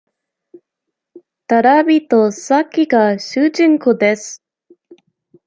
[1.47, 4.43] 直人崎が主人公です。